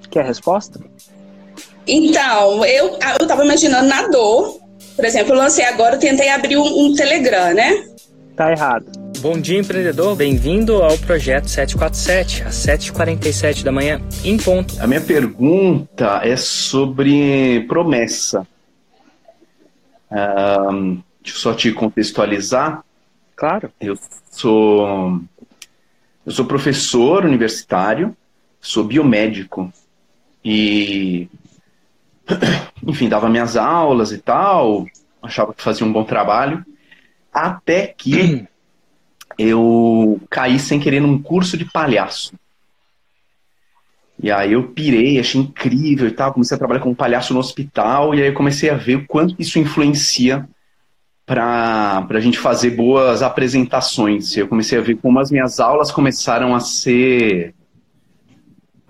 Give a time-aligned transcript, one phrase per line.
[0.08, 0.80] Quer a resposta?
[1.92, 4.60] Então, eu, eu tava imaginando na dor.
[4.94, 7.84] Por exemplo, eu lancei agora, eu tentei abrir um, um Telegram, né?
[8.36, 8.86] Tá errado.
[9.18, 10.14] Bom dia, empreendedor.
[10.14, 14.80] Bem-vindo ao projeto 747, às 7h47 da manhã, em ponto.
[14.80, 18.46] A minha pergunta é sobre promessa.
[20.12, 22.84] Um, deixa eu só te contextualizar.
[23.34, 23.72] Claro.
[23.80, 23.98] Eu
[24.30, 25.20] sou,
[26.24, 28.16] eu sou professor universitário,
[28.60, 29.72] sou biomédico
[30.44, 31.28] e,
[32.86, 34.86] enfim, dava minhas aulas e tal,
[35.22, 36.64] achava que fazia um bom trabalho,
[37.32, 38.46] até que
[39.38, 42.34] eu caí sem querer num curso de palhaço.
[44.22, 48.14] E aí eu pirei, achei incrível e tal, comecei a trabalhar como palhaço no hospital,
[48.14, 50.46] e aí eu comecei a ver o quanto isso influencia
[51.24, 54.36] para a gente fazer boas apresentações.
[54.36, 57.54] Eu comecei a ver como as minhas aulas começaram a ser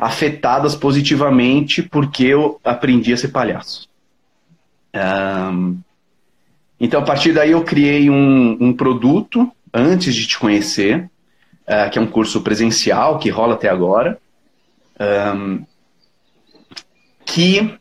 [0.01, 3.89] afetadas positivamente porque eu aprendi a ser palhaço.
[4.95, 5.79] Um,
[6.81, 11.11] então, a partir daí, eu criei um, um produto antes de te conhecer,
[11.69, 14.19] uh, que é um curso presencial que rola até agora,
[15.37, 15.65] um,
[17.27, 17.79] que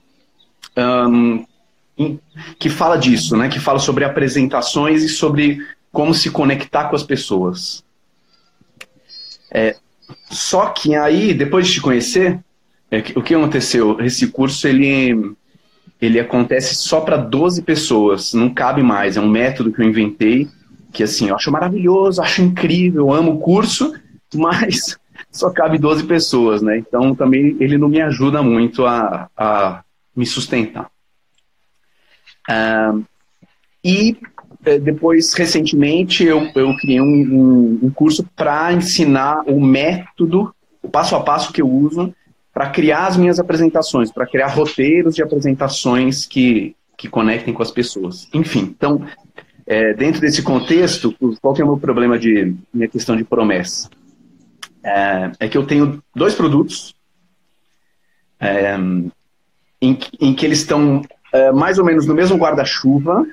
[2.57, 3.49] que fala disso, né?
[3.49, 7.83] Que fala sobre apresentações e sobre como se conectar com as pessoas.
[9.51, 9.75] É,
[10.29, 12.39] só que aí, depois de te conhecer,
[12.91, 13.99] é, o que aconteceu?
[14.01, 15.35] Esse curso ele
[16.01, 19.17] ele acontece só para 12 pessoas, não cabe mais.
[19.17, 20.47] É um método que eu inventei
[20.91, 23.93] que assim, eu acho maravilhoso, acho incrível, amo o curso,
[24.33, 24.97] mas
[25.31, 26.77] só cabe 12 pessoas, né?
[26.77, 29.83] Então também ele não me ajuda muito a, a
[30.15, 30.89] me sustentar.
[33.83, 34.17] E
[34.61, 40.53] depois, recentemente, eu, eu criei um, um, um curso para ensinar o método,
[40.83, 42.13] o passo a passo que eu uso
[42.53, 47.71] para criar as minhas apresentações, para criar roteiros de apresentações que, que conectem com as
[47.71, 48.27] pessoas.
[48.33, 49.05] Enfim, então,
[49.65, 53.89] é, dentro desse contexto, qual que é o meu problema de minha questão de promessa?
[54.83, 56.93] É, é que eu tenho dois produtos
[58.39, 58.75] é,
[59.81, 63.25] em, em que eles estão é, mais ou menos no mesmo guarda-chuva,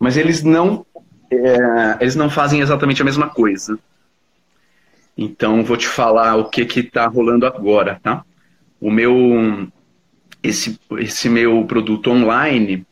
[0.00, 0.84] mas eles não
[1.30, 3.78] é, eles não fazem exatamente a mesma coisa.
[5.16, 8.24] Então vou te falar o que que está rolando agora, tá?
[8.80, 9.68] O meu
[10.42, 12.84] esse esse meu produto online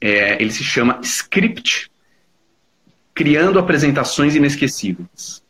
[0.00, 1.90] é, ele se chama Script,
[3.14, 5.42] criando apresentações inesquecíveis.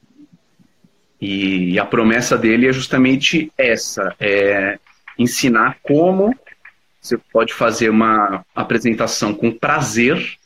[1.20, 4.78] E a promessa dele é justamente essa, é
[5.18, 6.34] ensinar como
[7.00, 10.38] você pode fazer uma apresentação com prazer,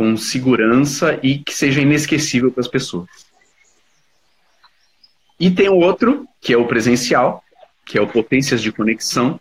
[0.00, 3.06] com segurança e que seja inesquecível para as pessoas.
[5.38, 7.44] E tem o outro, que é o presencial,
[7.84, 9.38] que é o Potências de Conexão,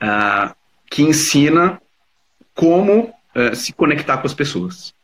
[0.00, 0.54] uh,
[0.88, 1.82] que ensina
[2.54, 4.94] como uh, se conectar com as pessoas.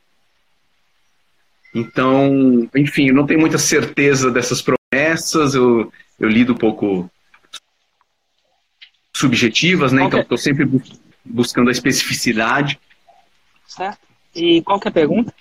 [1.75, 7.11] Então, enfim, eu não tenho muita certeza dessas promessas, eu, eu lido um pouco
[9.13, 10.05] subjetivas, né?
[10.05, 10.69] Então estou sempre
[11.25, 12.79] buscando a especificidade.
[13.67, 14.12] Certo.
[14.35, 15.33] E qual que é a pergunta?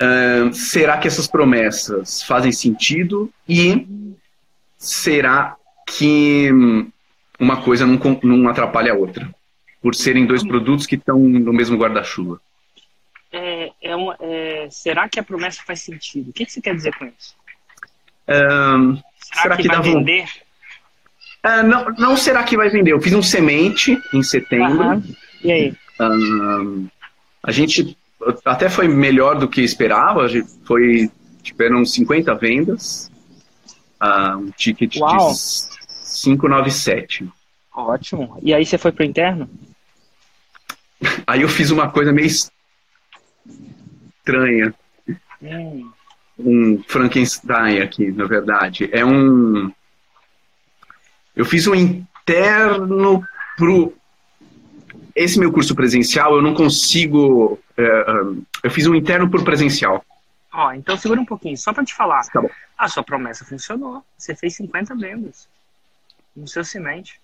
[0.00, 3.86] Uh, será que essas promessas fazem sentido e
[4.76, 5.56] será
[5.86, 6.50] que
[7.38, 9.28] uma coisa não, não atrapalha a outra?
[9.82, 12.40] Por serem dois produtos que estão no mesmo guarda-chuva.
[13.32, 16.30] É, é uma, é, será que a promessa faz sentido?
[16.30, 17.34] O que, que você quer dizer com isso?
[18.28, 20.28] Uh, será, será, que, que vai vender?
[21.44, 22.92] Uh, não, não será que vai vender.
[22.92, 24.82] Eu fiz um semente em setembro.
[24.82, 25.14] Uhum.
[25.42, 25.74] E aí?
[26.00, 26.88] Uh,
[27.42, 27.96] a gente
[28.44, 30.22] até foi melhor do que esperava.
[30.22, 31.10] A gente foi,
[31.42, 33.10] tiveram 50 vendas.
[34.00, 35.32] Uh, um ticket Uau.
[35.32, 35.38] de
[36.22, 37.28] 597.
[37.74, 38.38] Ótimo.
[38.42, 39.48] E aí você foi pro interno?
[41.26, 42.26] Aí eu fiz uma coisa meio
[44.26, 44.74] estranha.
[45.42, 45.90] Hum.
[46.38, 48.88] Um Frankenstein aqui, na verdade.
[48.92, 49.72] É um.
[51.34, 53.24] Eu fiz um interno
[53.56, 53.92] pro.
[55.18, 57.58] Esse meu curso presencial, eu não consigo.
[57.76, 58.04] é, é,
[58.62, 60.04] eu fiz um interno por presencial.
[60.52, 62.22] Ó, então segura um pouquinho, só pra te falar.
[62.26, 62.48] Tá bom.
[62.78, 64.04] A sua promessa funcionou.
[64.16, 65.48] Você fez 50 vendas
[66.36, 67.20] no seu semente.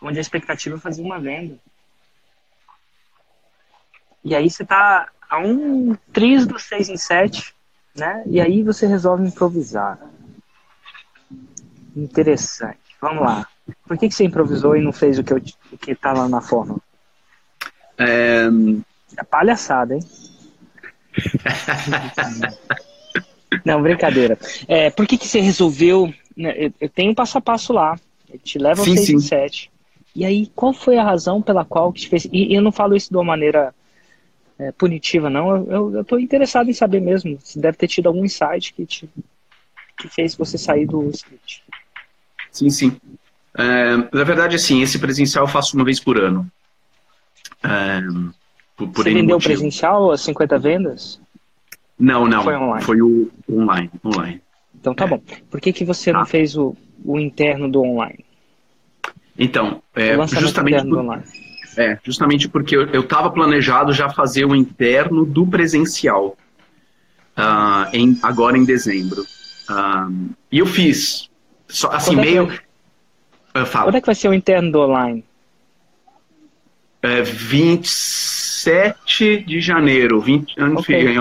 [0.00, 1.58] Onde a expectativa é fazer uma venda.
[4.22, 7.52] E aí você tá a um triz do 6 em 7,
[7.96, 8.22] né?
[8.26, 9.98] E aí você resolve improvisar.
[11.96, 12.78] Interessante.
[13.00, 13.48] Vamos lá.
[13.86, 15.40] Por que, que você improvisou e não fez o que, eu,
[15.72, 16.80] o que tá lá na fórmula?
[17.98, 18.46] É,
[19.16, 20.00] É palhaçada, hein?
[23.64, 24.38] Não, brincadeira.
[24.66, 26.12] É, por que, que você resolveu.
[26.36, 27.98] né, Eu, eu tenho um passo a passo lá.
[28.28, 29.16] Ele te leva ao Sim, 6 sim.
[29.16, 29.70] em 7.
[30.14, 32.24] E aí, qual foi a razão pela qual que te fez.
[32.26, 33.74] E, e eu não falo isso de uma maneira
[34.58, 35.50] é, punitiva, não.
[35.50, 37.38] Eu, eu, eu tô interessado em saber mesmo.
[37.42, 39.08] Se deve ter tido algum insight que, te,
[39.98, 41.64] que fez você sair do script.
[42.50, 42.96] Sim, sim.
[43.56, 46.50] É, na verdade, assim, esse presencial eu faço uma vez por ano.
[47.62, 48.00] É,
[48.76, 49.54] por, por você vendeu motivo.
[49.54, 51.20] presencial as 50 vendas?
[51.98, 52.42] Não, não.
[52.42, 52.84] Foi online?
[52.84, 53.90] Foi o online.
[54.04, 54.40] online.
[54.74, 55.08] Então tá É.
[55.08, 55.22] bom.
[55.50, 56.26] Por que, que você não Tá.
[56.26, 58.24] fez o, o interno do online?
[59.38, 61.22] Então, é, justamente, por- online.
[61.76, 66.36] é, justamente porque eu estava planejado já fazer o interno do presencial
[67.36, 69.24] ah, em, agora em dezembro.
[69.68, 70.08] Ah,
[70.52, 71.30] e eu fiz.
[71.68, 72.46] Só, assim, Quando é meio.
[72.46, 72.60] vai-
[73.54, 73.86] Eu falo.
[73.86, 75.24] Quando é que vai ser o interno do online?
[77.02, 80.20] É 27 de janeiro.
[80.20, 81.02] 20, Ok.
[81.02, 81.18] enfim,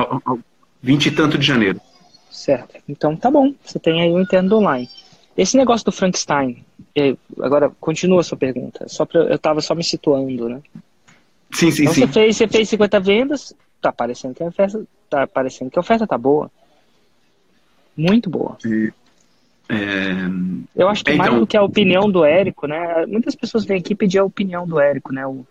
[0.82, 1.80] 20 e tanto de janeiro.
[2.32, 2.76] Certo.
[2.88, 3.54] Então tá bom.
[3.64, 4.90] Você tem aí o interno do online.
[5.38, 6.64] Esse negócio do Frankenstein,
[6.96, 8.88] é, agora continua a sua pergunta.
[8.88, 10.62] Só pra, eu tava só me situando, né?
[11.52, 12.02] Sim, sim, Então sim.
[12.02, 15.82] você fez, você fez 50 vendas, tá parecendo que a oferta tá parecendo que a
[15.82, 16.50] oferta tá boa.
[17.96, 18.58] Muito boa.
[19.70, 19.76] É,
[20.76, 23.06] Eu acho que mais Então- do que a opinião do Érico, né?
[23.06, 25.26] Muitas pessoas vêm aqui pedir a opinião do Érico, né?
[25.26, 25.46] O,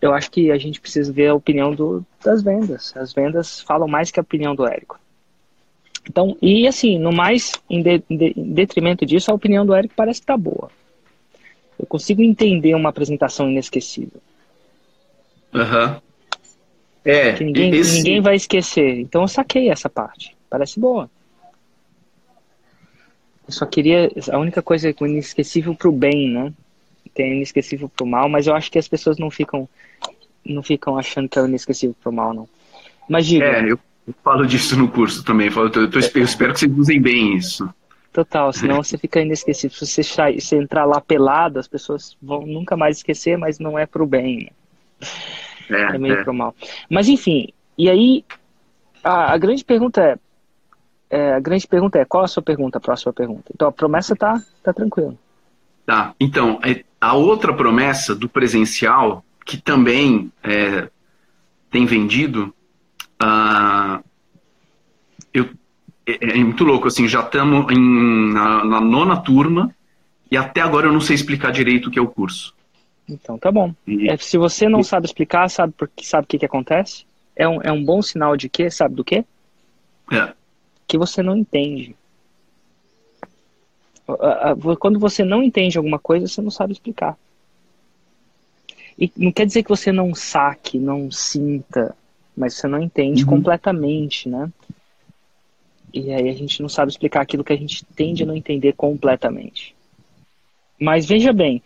[0.00, 2.96] eu acho que a gente precisa ver a opinião do, das vendas.
[2.96, 4.98] As vendas falam mais que a opinião do Érico.
[6.08, 10.20] Então, e assim, no mais, em, de- em detrimento disso, a opinião do Érico parece
[10.20, 10.70] estar boa.
[11.78, 14.20] Eu consigo entender uma apresentação inesquecível.
[15.54, 16.00] aham.
[17.04, 18.98] É, Que ninguém, esse- ninguém vai esquecer.
[18.98, 20.36] Então eu saquei essa parte.
[20.50, 21.08] Parece boa.
[23.46, 24.10] Eu só queria.
[24.32, 26.52] A única coisa é que o inesquecível pro bem, né?
[27.14, 29.68] Tem inesquecível pro mal, mas eu acho que as pessoas não ficam.
[30.44, 32.48] Não ficam achando que é o inesquecível pro mal, não.
[33.08, 35.46] Mas diga, É, eu, eu falo disso no curso também.
[35.48, 37.68] Eu, falo, eu, tô- eu espero que vocês usem bem isso.
[38.12, 39.76] total, senão você fica inesquecível.
[39.76, 43.78] Se você, sair, se entrar lá pelado, as pessoas vão nunca mais esquecer, mas não
[43.78, 44.50] é pro bem.
[45.68, 45.82] Né?
[45.92, 46.24] É, É meio é.
[46.24, 46.54] pro mal.
[46.90, 48.24] Mas enfim, e aí
[49.02, 50.18] a, a grande pergunta é,
[51.10, 53.44] é, a grande pergunta é qual a sua pergunta, a próxima pergunta.
[53.54, 55.14] Então a promessa tá tá tranquila.
[55.84, 60.88] Tá, então, é- a outra promessa do presencial, que também é,
[61.70, 62.52] tem vendido,
[63.20, 64.00] ah,
[65.32, 65.48] eu,
[66.06, 69.72] é, é muito louco, assim, já estamos na, na nona turma
[70.30, 72.54] e até agora eu não sei explicar direito o que é o curso.
[73.08, 73.72] Então tá bom.
[73.86, 77.04] E- É, se você não sabe explicar, sabe que sabe o que que acontece?
[77.36, 78.70] É um, é um bom sinal de quê?
[78.70, 79.24] Sabe do quê?
[80.12, 80.32] é,
[80.86, 81.96] Que você não entende.
[84.78, 87.16] Quando você não entende alguma coisa, você não sabe explicar.
[88.98, 91.94] E não quer dizer que você não saque, não sinta,
[92.36, 93.30] mas você não entende Uhum.
[93.30, 94.50] completamente, né?
[95.92, 98.72] E aí a gente não sabe explicar aquilo que a gente tende a não entender
[98.74, 99.74] completamente.
[100.80, 101.62] Mas veja bem,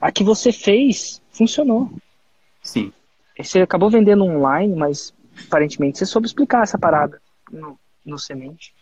[0.00, 1.90] a que você fez funcionou.
[2.62, 2.92] sim.
[3.38, 5.12] Você acabou vendendo online, mas
[5.46, 7.20] aparentemente você soube explicar essa parada
[7.52, 8.72] no, no semente.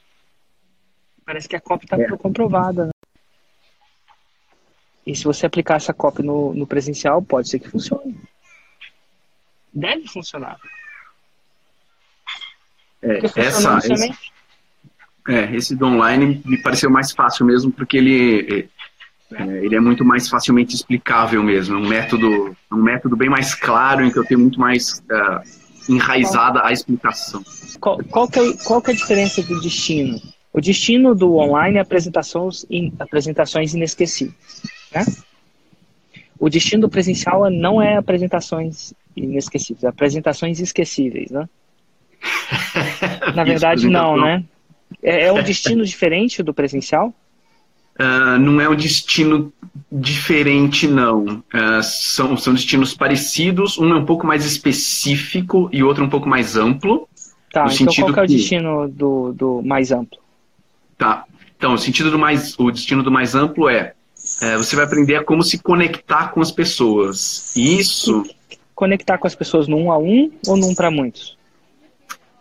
[1.25, 2.07] Parece que a copy está É.
[2.17, 2.87] comprovada.
[2.87, 2.91] Né?
[5.07, 8.21] E se você aplicar essa copy no, no presencial, pode ser que funcione.
[9.73, 10.59] Deve funcionar.
[13.03, 14.15] É, essa, esse,
[15.29, 18.69] é, esse do online me pareceu mais fácil mesmo, porque ele,
[19.33, 21.77] é, ele é muito mais facilmente explicável mesmo.
[21.77, 25.03] É um método, é um método bem mais claro, em que eu tenho muito mais
[25.11, 25.43] ah,
[25.89, 27.43] enraizada a explicação.
[27.81, 30.21] Qual, qual, que é, qual que é a diferença do destino?
[30.53, 34.63] O destino do online é apresentações, in- apresentações inesquecíveis.
[34.95, 35.05] Né?
[36.39, 41.31] O destino do presencial não é apresentações inesquecíveis, é apresentações esquecíveis.
[41.31, 41.49] Né?
[43.35, 44.45] Na verdade, não, né?
[45.03, 47.13] É, é um destino diferente do presencial?
[48.01, 49.53] Uh, não é um destino
[49.91, 51.25] diferente, não.
[51.25, 56.29] Uh, são, são destinos parecidos, um é um pouco mais específico e outro um pouco
[56.29, 57.09] mais amplo.
[57.53, 60.19] Tá, então qual é o destino do, do mais amplo?
[60.99, 61.25] Tá,
[61.57, 63.95] então o sentido do mais, o destino do mais amplo é,
[64.43, 67.55] é você vai aprender a como se conectar com as pessoas.
[67.57, 68.25] Isso...
[68.75, 71.39] Conectar com as pessoas num a um ou num para muitos?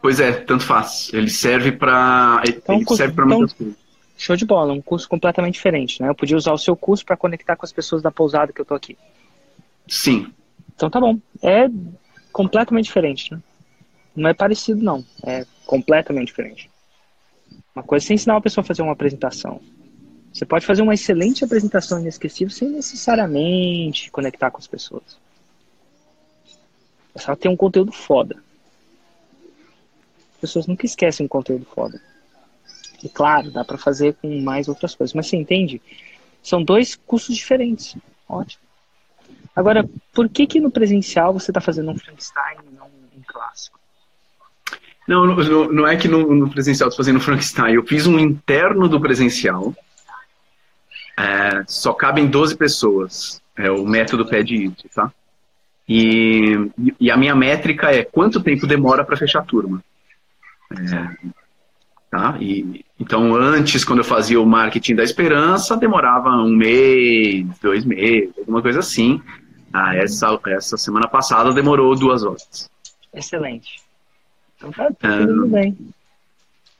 [0.02, 1.12] Pois é, tanto faz.
[1.14, 3.83] Ele serve para então, ele serve para então, muitas coisas.
[4.24, 6.08] Show de bola, um curso completamente diferente, né?
[6.08, 8.64] Eu podia usar o seu curso para conectar com as pessoas da pousada que eu
[8.64, 8.98] tô aqui.
[9.86, 10.32] Sim.
[10.74, 11.20] Então tá bom.
[11.42, 11.68] É
[12.32, 13.42] completamente diferente, né?
[14.16, 16.70] Não é parecido não, é completamente diferente.
[17.76, 19.60] Uma coisa é você ensinar uma pessoa a fazer uma apresentação.
[20.32, 25.18] Você pode fazer uma excelente apresentação inesquecível sem necessariamente conectar com as pessoas.
[27.14, 28.42] É só ter um conteúdo foda
[30.44, 32.02] pessoas nunca esquecem um conteúdo foda.
[33.04, 35.14] E claro, dá para fazer com mais outras coisas.
[35.14, 35.82] Mas você entende?
[36.42, 37.96] São dois cursos diferentes.
[38.28, 38.64] Ótimo.
[39.56, 43.80] Agora, por que que no presencial você está fazendo um Frankenstein e não um clássico?
[45.08, 47.76] Não, não, não é que no, no presencial estou fazendo Frankenstein.
[47.76, 49.76] Eu fiz um interno do presencial.
[51.18, 53.42] É, só cabem 12 pessoas.
[53.56, 55.12] É o método pede isso, tá?
[55.88, 59.84] E, e a minha métrica é quanto tempo demora para fechar a turma.
[60.72, 61.30] É,
[62.14, 62.38] tá?
[62.40, 68.32] E, então, antes, quando eu fazia o marketing da esperança, demorava um mês, dois meses,
[68.38, 69.20] alguma coisa assim.
[69.74, 72.70] Ah, essa, essa semana passada demorou duas horas.
[73.12, 73.82] Excelente.
[74.56, 75.76] Então tá, tá tudo bem.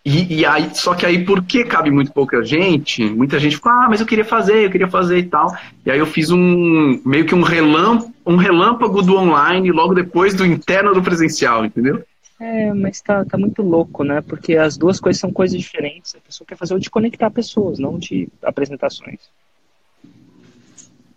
[0.06, 3.88] E, e, aí, só que aí, porque cabe muito pouca gente, muita gente ficou, ah,
[3.90, 5.56] mas eu queria fazer, eu queria fazer e tal.
[5.84, 10.36] E aí eu fiz um meio que um relâmpago, um relâmpago do online logo depois
[10.36, 12.04] do interno do presencial, entendeu?
[12.44, 14.20] É, mas tá, tá muito louco, né?
[14.20, 16.14] Porque as duas coisas são coisas diferentes.
[16.14, 19.22] A pessoa quer fazer o de conectar pessoas, não de apresentações.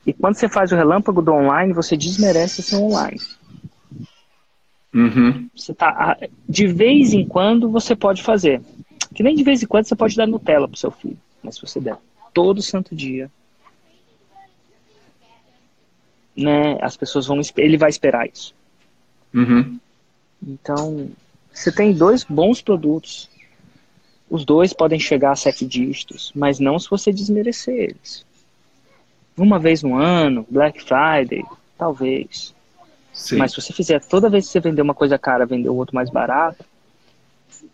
[0.07, 3.21] E quando você faz o relâmpago do online, você desmerece ser online.
[4.95, 5.51] Uhum.
[5.53, 6.17] Você tá,
[6.49, 8.63] de vez em quando você pode fazer.
[9.13, 11.19] Que nem de vez em quando você pode dar Nutella pro seu filho.
[11.43, 11.99] Mas se você der
[12.33, 13.29] todo santo dia,
[16.37, 18.55] né, as pessoas vão, ele vai esperar isso.
[19.35, 19.81] Uhum.
[20.43, 21.09] Então,
[21.53, 23.29] você tem dois bons produtos.
[24.29, 28.27] Os dois podem chegar a sete dígitos, mas não se você desmerecer eles.
[29.37, 31.45] Uma vez no ano, Black Friday,
[31.79, 32.55] talvez.
[33.13, 33.37] Sim.
[33.37, 35.95] Mas se você fizer toda vez que você vender uma coisa cara, vender o outro
[35.95, 36.65] mais barato,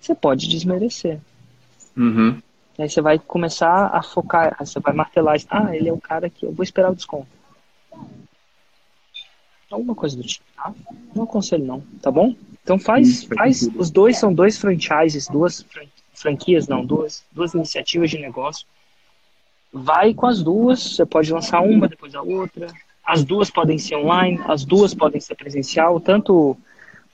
[0.00, 1.21] você pode desmerecer.
[1.97, 2.40] Uhum.
[2.78, 6.47] Aí você vai começar a focar, você vai martelar, ah, ele é o cara que
[6.47, 7.28] eu vou esperar o desconto.
[9.71, 10.73] Alguma coisa do tipo, tá?
[11.14, 12.35] Não aconselho não, tá bom?
[12.62, 15.66] Então faz, faz os dois são dois franchises, duas
[16.14, 18.66] franquias, não, duas, duas iniciativas de negócio.
[19.73, 22.69] Vai com as duas, você pode lançar uma depois a outra.
[23.04, 26.57] As duas podem ser online, as duas podem ser presencial, tanto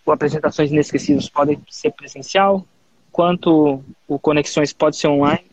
[0.05, 2.67] o apresentações inesquecíveis podem ser presencial,
[3.11, 5.47] quanto o conexões pode ser online.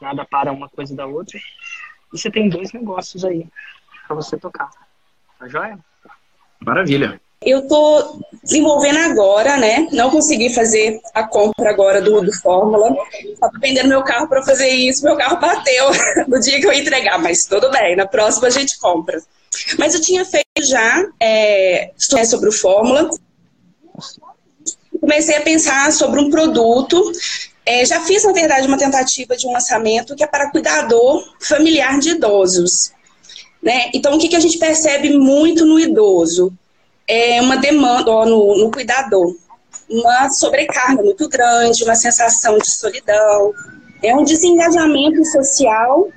[0.00, 1.38] Nada para uma coisa da outra.
[1.38, 3.46] E você tem dois negócios aí
[4.06, 4.70] para você tocar.
[5.38, 5.78] Tá joia?
[6.60, 7.20] Maravilha.
[7.44, 9.86] Eu estou desenvolvendo agora, né?
[9.92, 12.94] Não consegui fazer a compra agora do, do Fórmula.
[13.24, 15.04] Estava vendendo meu carro para fazer isso.
[15.04, 15.90] Meu carro bateu
[16.26, 17.94] no dia que eu entregar, mas tudo bem.
[17.94, 19.22] Na próxima a gente compra.
[19.78, 21.92] Mas eu tinha feito já é,
[22.24, 23.10] sobre o Fórmula.
[25.00, 27.12] Comecei a pensar sobre um produto.
[27.64, 31.98] É, já fiz, na verdade, uma tentativa de um lançamento que é para cuidador familiar
[32.00, 32.92] de idosos.
[33.62, 33.90] Né?
[33.94, 36.52] Então, o que, que a gente percebe muito no idoso?
[37.06, 39.34] É uma demanda ó, no, no cuidador,
[39.88, 43.52] uma sobrecarga muito grande, uma sensação de solidão,
[44.02, 46.08] é um desengajamento social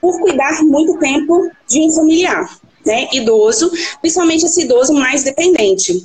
[0.00, 3.70] por cuidar muito tempo de um familiar, né, idoso,
[4.00, 6.04] principalmente esse idoso mais dependente.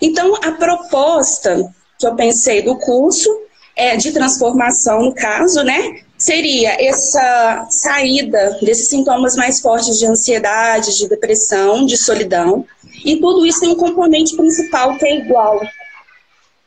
[0.00, 3.30] Então, a proposta que eu pensei do curso
[3.74, 10.96] é de transformação, no caso, né, seria essa saída desses sintomas mais fortes de ansiedade,
[10.96, 12.64] de depressão, de solidão,
[13.04, 15.60] e tudo isso tem um componente principal que é igual,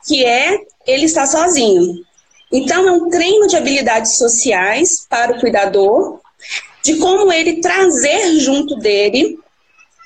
[0.07, 2.03] que é ele estar sozinho.
[2.51, 6.19] Então, é um treino de habilidades sociais para o cuidador,
[6.83, 9.37] de como ele trazer junto dele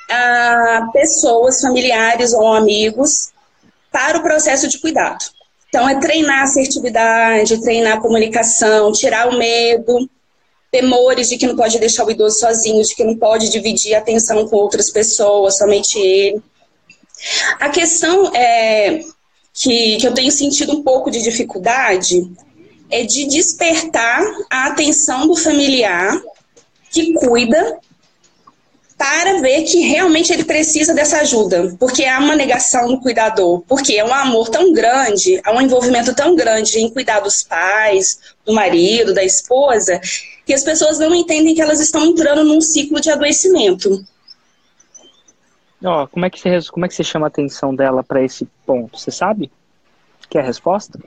[0.09, 3.31] a pessoas, familiares ou amigos
[3.91, 5.23] para o processo de cuidado.
[5.73, 10.07] Então, é treinar a assertividade, treinar a comunicação, tirar o medo,
[10.69, 13.97] temores de que não pode deixar o idoso sozinho, de que não pode dividir a
[13.97, 16.43] atenção com outras pessoas, somente ele.
[17.59, 18.99] A questão é
[19.51, 22.21] que, que eu tenho sentido um pouco de dificuldade
[22.91, 26.21] é de despertar a atenção do familiar
[26.91, 27.79] que cuida
[29.03, 33.97] para ver que realmente ele precisa dessa ajuda, porque há uma negação no cuidador, porque
[33.97, 38.53] é um amor tão grande, há um envolvimento tão grande em cuidar dos pais, do
[38.53, 39.99] marido, da esposa,
[40.45, 44.05] que as pessoas não entendem que elas estão entrando num ciclo de adoecimento.
[45.83, 48.47] Oh, como é que você como é que você chama a atenção dela para esse
[48.65, 48.97] ponto?
[48.97, 49.51] Você sabe?
[50.29, 50.97] Quer a resposta?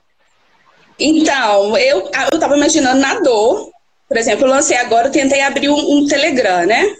[0.98, 3.70] Então, eu eu estava imaginando na dor.
[4.06, 6.94] Por exemplo, eu lancei agora, eu tentei abrir um, um Telegram, né?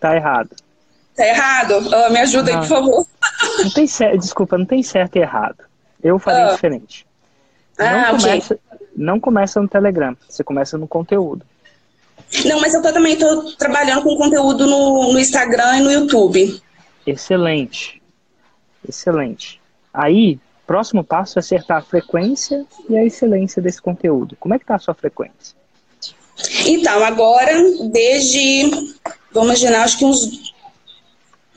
[0.00, 0.50] Tá errado.
[1.16, 1.74] Tá errado?
[1.74, 2.54] Oh, me ajuda ah.
[2.54, 3.06] aí, por favor.
[3.58, 5.64] Não tem certo, desculpa, não tem certo e errado.
[6.02, 6.52] Eu faria ah.
[6.52, 7.06] diferente.
[7.76, 8.86] Ah, não, começa, okay.
[8.96, 11.44] não começa no Telegram, você começa no conteúdo.
[12.44, 16.60] Não, mas eu tô, também estou trabalhando com conteúdo no, no Instagram e no YouTube.
[17.06, 18.02] Excelente.
[18.86, 19.60] Excelente.
[19.92, 24.36] Aí, próximo passo é acertar a frequência e a excelência desse conteúdo.
[24.38, 25.56] Como é que tá a sua frequência?
[26.66, 27.52] Então, agora,
[27.90, 28.70] desde
[29.32, 30.48] vamos imaginar, acho que uns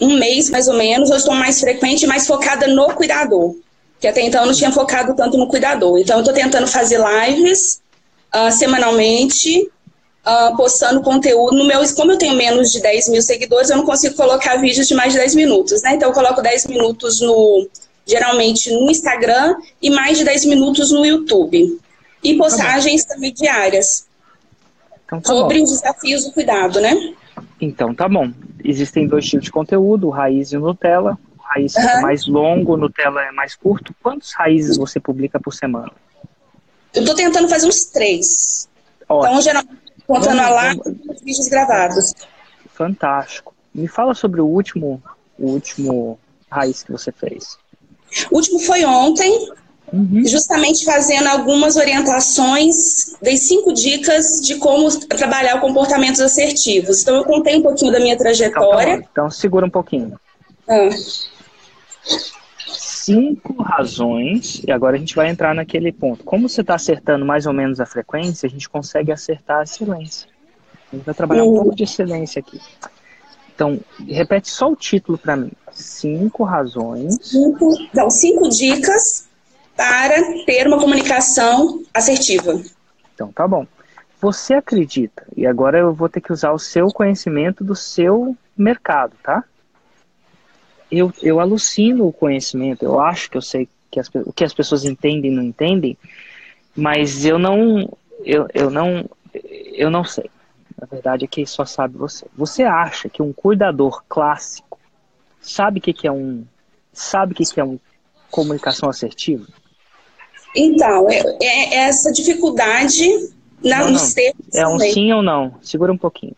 [0.01, 3.55] um mês mais ou menos, eu estou mais frequente, mais focada no cuidador.
[3.99, 5.99] Que até então eu não tinha focado tanto no cuidador.
[5.99, 7.79] Então eu estou tentando fazer lives
[8.33, 9.69] uh, semanalmente,
[10.25, 11.79] uh, postando conteúdo no meu.
[11.93, 15.13] Como eu tenho menos de 10 mil seguidores, eu não consigo colocar vídeos de mais
[15.13, 15.93] de 10 minutos, né?
[15.93, 17.69] Então eu coloco 10 minutos no.
[18.03, 21.79] Geralmente no Instagram e mais de 10 minutos no YouTube.
[22.23, 24.07] E tá postagens tá também diárias.
[25.05, 25.63] Então, tá sobre bom.
[25.63, 27.13] os desafios do cuidado, né?
[27.59, 28.31] Então, tá bom.
[28.63, 31.17] Existem dois tipos de conteúdo, o raiz e o Nutella.
[31.37, 31.81] O raiz uhum.
[31.81, 33.93] é mais longo, o Nutella é mais curto.
[34.01, 35.91] Quantos raízes você publica por semana?
[36.93, 38.69] Eu tô tentando fazer uns três.
[39.07, 39.31] Ótimo.
[39.31, 40.75] Então, geralmente, contando vamos, a lá,
[41.09, 42.13] os vídeos gravados.
[42.73, 43.53] Fantástico.
[43.73, 45.01] Me fala sobre o último,
[45.37, 46.19] o último
[46.49, 47.57] raiz que você fez.
[48.29, 49.49] O último foi ontem,
[49.93, 50.25] Uhum.
[50.25, 57.01] Justamente fazendo algumas orientações, dei cinco dicas de como trabalhar comportamentos assertivos.
[57.01, 58.93] Então, eu contei um pouquinho da minha trajetória.
[58.93, 60.17] Então, então segura um pouquinho.
[60.67, 60.89] Ah.
[62.67, 66.23] Cinco razões, e agora a gente vai entrar naquele ponto.
[66.23, 70.29] Como você está acertando mais ou menos a frequência, a gente consegue acertar a excelência.
[70.91, 71.51] A gente vai trabalhar uhum.
[71.51, 72.61] um pouco de excelência aqui.
[73.53, 75.51] Então, repete só o título para mim.
[75.73, 77.17] Cinco razões.
[77.21, 79.29] Cinco, então, cinco dicas
[79.75, 82.61] para ter uma comunicação assertiva.
[83.13, 83.65] Então, tá bom.
[84.19, 89.13] Você acredita, e agora eu vou ter que usar o seu conhecimento do seu mercado,
[89.23, 89.43] tá?
[90.91, 94.53] Eu, eu alucino o conhecimento, eu acho que eu sei que as, o que as
[94.53, 95.97] pessoas entendem e não entendem,
[96.75, 97.91] mas eu não,
[98.23, 100.29] eu, eu não, eu não sei.
[100.79, 102.25] Na verdade é que só sabe você.
[102.35, 104.79] Você acha que um cuidador clássico
[105.39, 106.45] sabe o que, que é um,
[106.93, 107.79] sabe o que, que é um
[108.29, 109.45] comunicação assertiva?
[110.55, 113.07] Então, é, é essa dificuldade
[113.63, 114.53] na, não, nos termos.
[114.53, 114.93] É um também.
[114.93, 115.55] sim ou não?
[115.61, 116.35] Segura um pouquinho.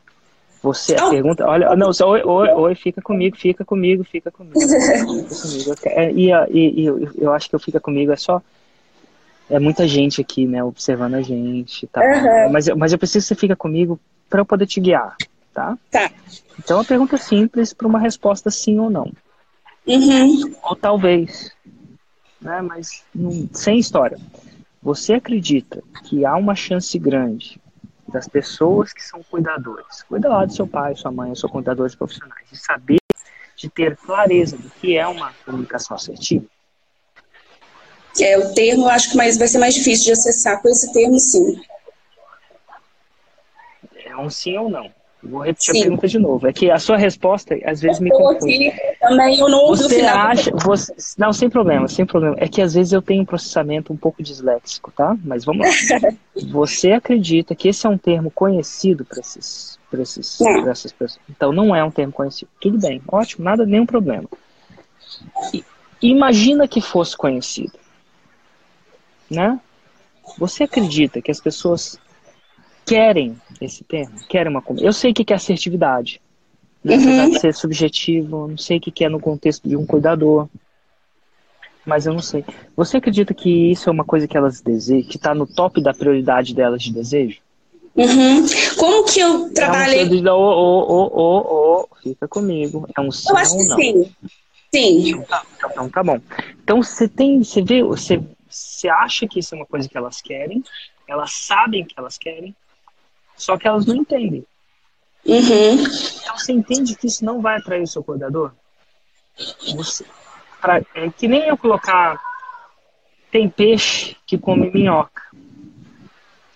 [0.61, 1.09] Você oh.
[1.09, 4.57] pergunta, olha, não, só oi, oi, oi, fica comigo, fica comigo, fica comigo.
[4.61, 5.75] fica comigo.
[5.85, 6.85] É, e, e, e
[7.17, 8.41] eu, acho que eu fica comigo é só
[9.49, 12.01] é muita gente aqui, né, observando a gente, tá?
[12.01, 12.51] Uhum.
[12.51, 13.99] Mas, mas eu preciso que você fica comigo
[14.29, 15.17] para eu poder te guiar,
[15.53, 15.77] tá?
[15.91, 16.09] Tá.
[16.57, 19.11] Então, uma pergunta simples para uma resposta sim ou não.
[19.85, 20.53] Uhum.
[20.63, 21.51] Ou talvez
[22.43, 22.61] né?
[22.61, 24.17] mas não, sem história.
[24.81, 27.59] Você acredita que há uma chance grande
[28.07, 32.47] das pessoas que são cuidadores, cuida lá do seu pai, sua mãe, são cuidadores profissionais,
[32.49, 32.99] de saber,
[33.55, 36.45] de ter clareza do que é uma comunicação assertiva?
[38.19, 41.17] É, o termo acho que mais, vai ser mais difícil de acessar com esse termo,
[41.17, 41.59] sim.
[44.05, 44.91] É um sim ou não?
[45.25, 45.79] Vou repetir Sim.
[45.79, 46.47] a pergunta de novo.
[46.47, 48.67] É que a sua resposta às vezes eu me confunde.
[48.67, 50.17] Aqui, também eu não uso você final.
[50.17, 52.35] acha, você, não, sem problema, sem problema.
[52.39, 55.15] É que às vezes eu tenho um processamento um pouco disléxico, tá?
[55.23, 56.09] Mas vamos lá.
[56.51, 61.21] você acredita que esse é um termo conhecido para esses, pra esses, pra essas pessoas?
[61.29, 62.49] Então não é um termo conhecido.
[62.59, 64.27] Tudo bem, ótimo, nada, nenhum problema.
[65.53, 65.63] E,
[66.01, 67.79] imagina que fosse conhecido,
[69.29, 69.59] né?
[70.37, 71.97] Você acredita que as pessoas
[72.85, 76.21] querem esse termo, querem uma Eu sei o que é assertividade.
[76.83, 76.95] Né?
[76.95, 80.47] Apesar de ser subjetivo, não sei o que é no contexto de um cuidador.
[81.85, 82.45] Mas eu não sei.
[82.75, 85.93] Você acredita que isso é uma coisa que elas desejam, que está no top da
[85.93, 87.39] prioridade delas de desejo?
[87.95, 88.45] Uhum.
[88.77, 90.01] Como que eu trabalhei.
[90.01, 92.87] É um oh, oh, oh, oh, fica comigo.
[92.97, 93.75] É um sim eu acho ou não?
[93.77, 94.11] Sim.
[94.73, 95.09] Sim.
[95.09, 96.19] Então tá, então tá bom.
[96.63, 98.19] Então você tem, você vê, você,
[98.49, 100.63] você acha que isso é uma coisa que elas querem,
[101.07, 102.55] elas sabem que elas querem,
[103.35, 104.45] só que elas não entendem.
[105.25, 105.73] Uhum.
[105.73, 108.51] Então você entende que isso não vai atrair o seu cuidador?
[109.75, 110.05] Você,
[110.61, 112.21] pra, é que nem eu colocar.
[113.31, 115.23] Tem peixe que come minhoca.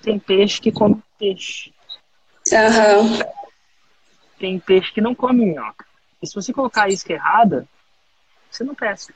[0.02, 1.74] tem peixe que come peixe.
[2.54, 3.20] Aham.
[4.38, 5.86] Tem peixe que não come minhoca.
[6.22, 7.68] E se você colocar a isca errada,
[8.50, 9.14] você não pesca.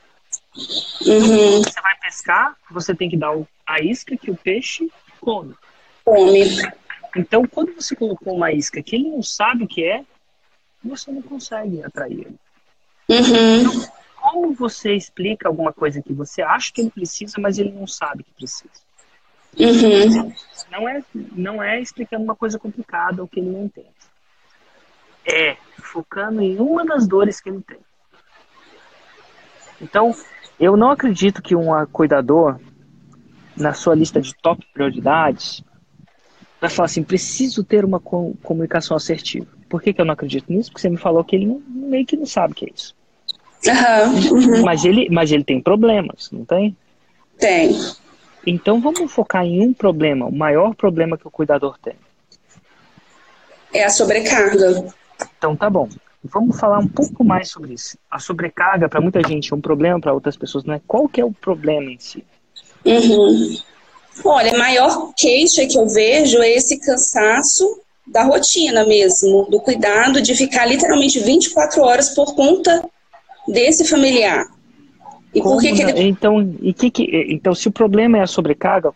[1.06, 1.62] Uhum.
[1.62, 3.32] Você vai pescar, você tem que dar
[3.66, 5.54] a isca que o peixe come.
[6.04, 6.44] Come.
[7.16, 10.04] Então, quando você colocou uma isca que ele não sabe o que é,
[10.82, 12.38] você não consegue atrair ele.
[13.08, 13.86] Uhum.
[14.16, 18.22] Como você explica alguma coisa que você acha que ele precisa, mas ele não sabe
[18.22, 18.70] que precisa?
[19.58, 20.32] Uhum.
[20.70, 23.88] Não é, não é explicando uma coisa complicada ou que ele não entende.
[25.26, 27.78] É focando em uma das dores que ele tem.
[29.80, 30.14] Então,
[30.58, 32.58] eu não acredito que um cuidador,
[33.56, 35.62] na sua lista de top prioridades,
[36.62, 39.46] vai falar assim: preciso ter uma co- comunicação assertiva.
[39.68, 40.70] Por que, que eu não acredito nisso?
[40.70, 42.94] Porque você me falou que ele não- meio que não sabe o que é isso.
[44.32, 44.62] Uhum.
[44.64, 46.76] Mas ele, mas ele tem problemas, não tem?
[47.38, 47.76] Tem.
[48.46, 51.94] Então vamos focar em um problema, o maior problema que o cuidador tem.
[53.72, 54.92] É a sobrecarga.
[55.38, 55.88] Então tá bom.
[56.24, 57.96] Vamos falar um pouco mais sobre isso.
[58.10, 60.80] A sobrecarga para muita gente é um problema, para outras pessoas não é.
[60.86, 62.24] Qual que é o problema em si?
[62.84, 63.56] Uhum.
[64.24, 70.20] Olha, a maior queixa que eu vejo é esse cansaço da rotina mesmo, do cuidado
[70.20, 72.84] de ficar literalmente 24 horas por conta
[73.48, 74.46] desse familiar.
[75.34, 76.02] E Como por que, que ele.
[76.02, 78.92] Então, e que que- então, se o problema é a sobrecarga,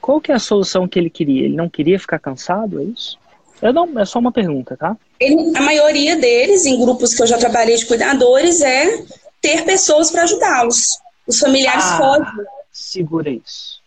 [0.00, 1.44] qual que é a solução que ele queria?
[1.46, 3.18] Ele não queria ficar cansado, é isso?
[3.62, 4.96] Eu não, é só uma pergunta, tá?
[5.18, 9.04] ele- a maioria deles, em grupos que eu já trabalhei de cuidadores, é
[9.40, 10.98] ter pessoas para ajudá-los.
[11.26, 11.96] Os familiares Ah.
[11.96, 12.44] fogem.
[12.72, 13.80] Segura isso.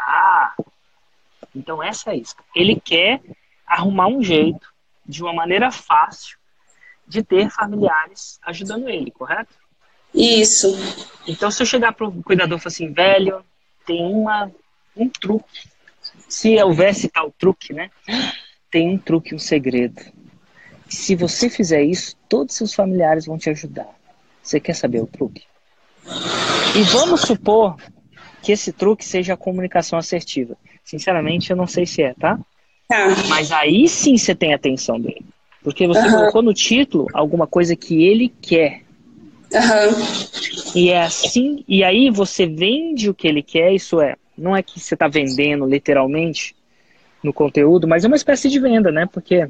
[0.00, 0.54] Ah,
[1.54, 2.34] então essa é isso.
[2.54, 3.20] Ele quer
[3.66, 4.68] arrumar um jeito,
[5.06, 6.38] de uma maneira fácil,
[7.06, 9.54] de ter familiares ajudando ele, correto?
[10.14, 10.72] Isso.
[11.26, 13.44] Então, se eu chegar pro cuidador e falar assim, velho,
[13.86, 14.50] tem uma,
[14.96, 15.68] um truque.
[16.28, 17.90] Se houvesse tal truque, né?
[18.70, 20.00] Tem um truque, um segredo.
[20.88, 23.88] Se você fizer isso, todos seus familiares vão te ajudar.
[24.42, 25.44] Você quer saber o truque?
[26.76, 27.76] E vamos supor
[28.42, 30.56] que esse truque seja a comunicação assertiva.
[30.84, 32.38] Sinceramente, eu não sei se é, tá?
[32.88, 33.06] Tá.
[33.28, 35.26] Mas aí sim você tem a atenção dele.
[35.62, 36.10] Porque você Aham.
[36.10, 38.82] colocou no título alguma coisa que ele quer.
[39.54, 39.90] Aham.
[40.74, 44.62] E é assim, e aí você vende o que ele quer, isso é, não é
[44.62, 46.54] que você está vendendo literalmente
[47.22, 49.06] no conteúdo, mas é uma espécie de venda, né?
[49.06, 49.48] Porque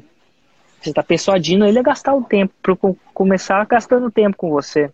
[0.81, 2.75] você está persuadindo ele a gastar o tempo, para
[3.13, 4.91] começar gastando tempo com você.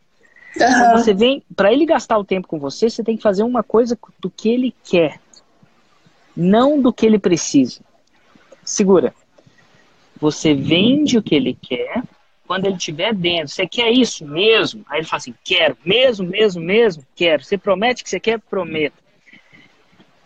[0.61, 0.97] Aham.
[0.97, 3.97] você vem, para ele gastar o tempo com você, você tem que fazer uma coisa
[4.19, 5.19] do que ele quer,
[6.35, 7.81] não do que ele precisa.
[8.63, 9.13] Segura.
[10.19, 12.03] Você vende o que ele quer.
[12.45, 14.85] Quando ele estiver dentro, você quer isso mesmo?
[14.89, 17.43] Aí ele fala assim: quero, mesmo, mesmo, mesmo, quero.
[17.43, 18.39] Você promete que você quer?
[18.39, 18.95] Prometo.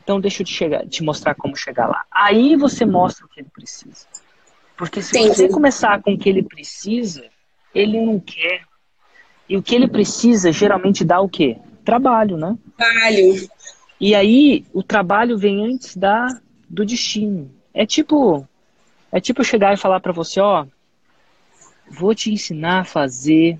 [0.03, 2.03] Então deixa eu te, chegar, te mostrar como chegar lá.
[2.11, 4.05] Aí você mostra o que ele precisa.
[4.77, 5.35] Porque se Entendi.
[5.35, 7.23] você começar com o que ele precisa,
[7.73, 8.63] ele não quer.
[9.51, 11.57] E o que ele precisa geralmente dá o quê?
[11.83, 12.57] Trabalho, né?
[12.77, 13.49] Trabalho.
[13.99, 17.51] E aí o trabalho vem antes da do destino.
[17.73, 18.47] É tipo
[19.11, 20.65] é tipo eu chegar e falar pra você, ó,
[21.89, 23.59] vou te ensinar a fazer.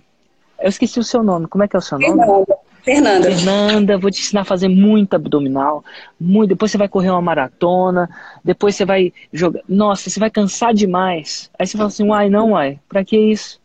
[0.62, 1.48] Eu esqueci o seu nome.
[1.48, 2.14] Como é que é o seu nome?
[2.14, 2.58] Fernanda.
[2.84, 3.30] Fernanda.
[3.30, 5.84] Fernanda, vou te ensinar a fazer muito abdominal,
[6.18, 8.10] muito, depois você vai correr uma maratona,
[8.44, 9.62] depois você vai jogar.
[9.68, 11.52] Nossa, você vai cansar demais.
[11.60, 13.61] Aí você fala assim, uai, não, uai, pra que isso?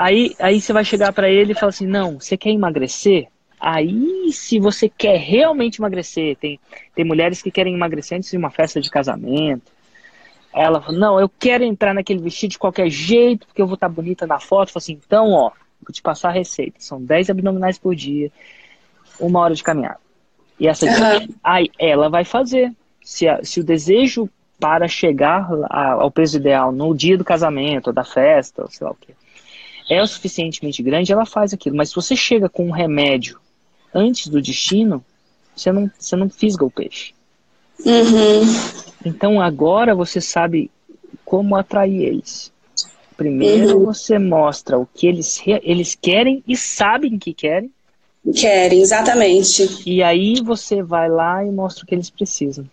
[0.00, 3.28] Aí, aí você vai chegar pra ele e fala assim, não, você quer emagrecer?
[3.60, 6.58] Aí, se você quer realmente emagrecer, tem,
[6.94, 9.70] tem mulheres que querem emagrecer antes de uma festa de casamento.
[10.54, 13.90] Ela fala, não, eu quero entrar naquele vestido de qualquer jeito, porque eu vou estar
[13.90, 14.72] bonita na foto.
[14.72, 15.50] Fala assim, então, ó,
[15.82, 16.80] vou te passar a receita.
[16.80, 18.32] São 10 abdominais por dia,
[19.20, 20.00] uma hora de caminhada.
[20.58, 21.28] E essa Aham.
[21.44, 22.72] aí ela vai fazer.
[23.02, 24.28] Se, a- se o desejo
[24.60, 28.86] para chegar a- ao peso ideal no dia do casamento, ou da festa, ou sei
[28.86, 29.14] lá o que,
[29.90, 31.76] é o suficientemente grande, ela faz aquilo.
[31.76, 33.38] Mas se você chega com um remédio
[33.92, 35.04] antes do destino,
[35.54, 37.12] você não, você não fisga o peixe.
[37.84, 38.42] Uhum.
[39.04, 40.70] Então agora você sabe
[41.24, 42.52] como atrair eles.
[43.16, 43.84] Primeiro Uhum.
[43.86, 47.70] você mostra o que eles, eles querem e sabem que querem,
[48.34, 49.82] Querem, exatamente.
[49.86, 52.66] e aí você vai lá e mostra o que eles precisam.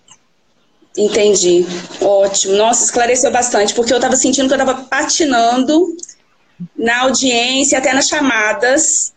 [0.98, 1.66] Entendi.
[2.02, 2.56] Ótimo.
[2.58, 5.96] Nossa, esclareceu bastante, porque eu estava sentindo que eu estava patinando
[6.76, 9.14] na audiência, até nas chamadas,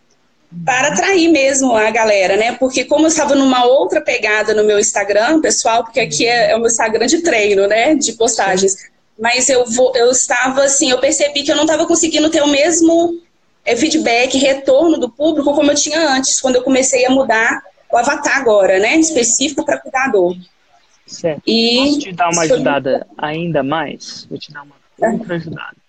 [0.65, 2.53] para atrair mesmo a galera, né?
[2.53, 6.55] Porque como eu estava numa outra pegada no meu Instagram, pessoal, porque aqui é, é
[6.55, 7.95] o meu Instagram de treino, né?
[7.95, 8.75] De postagens.
[9.17, 12.47] Mas eu vou, eu estava assim, eu percebi que eu não estava conseguindo ter o
[12.47, 13.19] mesmo
[13.63, 17.97] é, feedback, retorno do público como eu tinha antes, quando eu comecei a mudar o
[17.97, 18.97] avatar agora, né?
[18.97, 20.35] Específico para cuidador.
[21.05, 21.41] Certo.
[21.45, 24.25] E Posso te dar uma ajudada ainda mais?
[24.29, 24.75] Vou te dar uma
[25.13, 25.80] outra ajudada.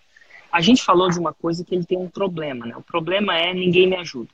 [0.52, 2.76] A gente falou de uma coisa que ele tem um problema, né?
[2.76, 4.28] O problema é ninguém me ajuda.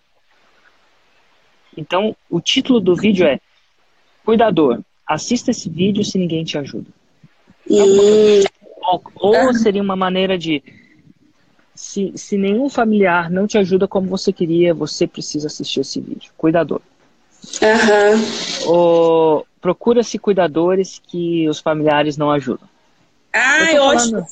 [1.76, 3.40] Então, o título do vídeo é
[4.24, 6.90] Cuidador, assista esse vídeo se ninguém te ajuda.
[7.70, 8.42] Hum.
[8.82, 10.62] Ou, ou seria uma maneira de
[11.74, 16.32] se, se nenhum familiar não te ajuda como você queria, você precisa assistir esse vídeo.
[16.36, 16.80] Cuidador.
[17.62, 18.72] Uhum.
[18.72, 22.68] Ou procura-se cuidadores que os familiares não ajudam.
[23.32, 24.26] Ah, eu ótimo.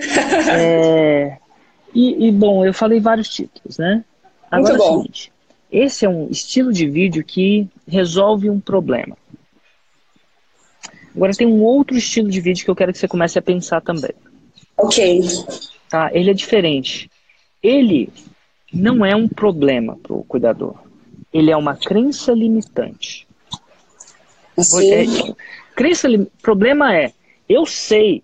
[0.50, 1.38] É,
[1.94, 4.04] e, e, bom, eu falei vários títulos, né?
[4.50, 5.32] Agora Muito é o seguinte:
[5.70, 9.16] esse é um estilo de vídeo que resolve um problema.
[11.14, 13.80] Agora tem um outro estilo de vídeo que eu quero que você comece a pensar
[13.80, 14.12] também.
[14.76, 15.20] Ok.
[15.88, 16.10] Tá?
[16.12, 17.10] Ele é diferente.
[17.62, 18.08] Ele
[18.72, 20.76] não é um problema para o cuidador.
[21.32, 23.26] Ele é uma crença limitante.
[24.56, 24.92] Assim?
[24.92, 25.04] É,
[25.74, 26.08] crença,
[26.40, 27.12] problema é,
[27.48, 28.22] eu sei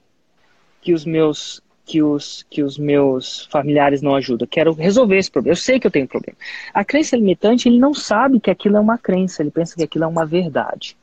[0.81, 4.47] que os meus que os, que os meus familiares não ajudam.
[4.51, 5.53] Quero resolver esse problema.
[5.53, 6.37] Eu sei que eu tenho problema.
[6.75, 10.05] A crença limitante, ele não sabe que aquilo é uma crença, ele pensa que aquilo
[10.05, 10.97] é uma verdade.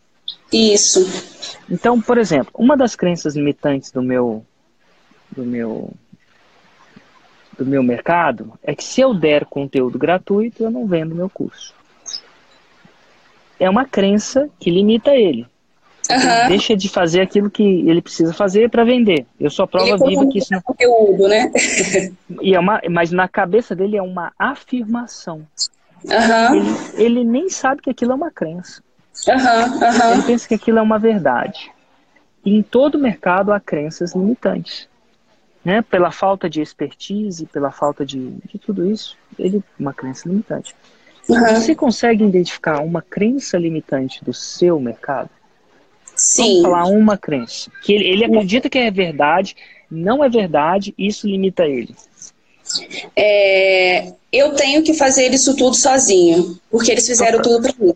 [0.51, 0.99] Isso.
[1.71, 4.45] Então, por exemplo, uma das crenças limitantes do meu
[5.31, 5.91] do meu
[7.57, 11.73] do meu mercado é que se eu der conteúdo gratuito, eu não vendo meu curso.
[13.59, 15.47] É uma crença que limita ele.
[16.09, 16.49] Uhum.
[16.49, 19.25] deixa de fazer aquilo que ele precisa fazer para vender.
[19.39, 20.61] Eu sou a prova viva que isso não...
[20.61, 21.51] conteúdo, né?
[22.41, 25.47] e é uma, mas na cabeça dele é uma afirmação.
[26.03, 26.55] Uhum.
[26.55, 28.83] Ele, ele, nem sabe que aquilo é uma crença.
[29.27, 30.13] Uhum.
[30.13, 31.71] Ele pensa que aquilo é uma verdade.
[32.45, 34.89] E em todo mercado há crenças limitantes.
[35.63, 35.81] Né?
[35.81, 40.75] Pela falta de expertise, pela falta de, de tudo isso, ele uma crença limitante.
[41.25, 45.29] Você consegue identificar uma crença limitante do seu mercado?
[46.15, 46.61] Sim.
[46.61, 47.71] Vamos falar uma crença.
[47.81, 49.55] Que ele, ele acredita que é verdade,
[49.89, 51.95] não é verdade, isso limita ele.
[53.15, 57.93] É, eu tenho que fazer isso tudo sozinho, porque eles fizeram tudo para mim.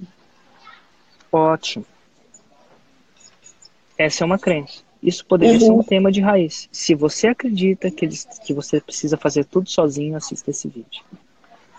[1.31, 1.85] Ótimo.
[3.97, 4.81] Essa é uma crença.
[5.01, 5.59] Isso poderia uhum.
[5.59, 6.67] ser um tema de raiz.
[6.71, 11.03] Se você acredita que, eles, que você precisa fazer tudo sozinho, assista esse vídeo.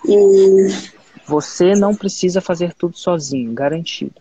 [0.04, 0.68] Uhum.
[1.26, 4.20] Você não precisa fazer tudo sozinho, garantido.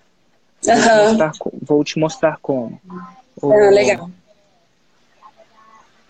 [0.68, 0.84] Vou, uhum.
[0.84, 2.82] te, mostrar, vou te mostrar como.
[3.42, 4.10] Ah, legal.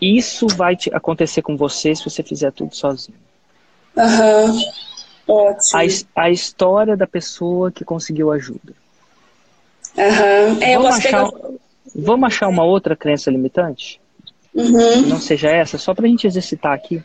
[0.00, 3.18] Isso vai te acontecer com você se você fizer tudo sozinho.
[3.96, 4.60] Uhum.
[5.26, 6.08] Ótimo.
[6.14, 8.72] A, a história da pessoa que conseguiu ajuda.
[9.96, 10.62] Uhum.
[10.62, 11.50] É, vamos, achar, pegar...
[11.94, 14.00] vamos achar uma outra crença limitante?
[14.54, 15.02] Uhum.
[15.02, 17.02] Não seja essa, só para a gente exercitar aqui.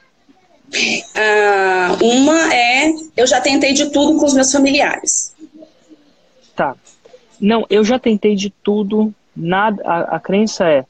[1.15, 5.33] Ah, uma é, eu já tentei de tudo com os meus familiares.
[6.55, 6.75] Tá.
[7.39, 9.13] Não, eu já tentei de tudo.
[9.35, 9.81] Nada.
[9.85, 10.85] A, a crença é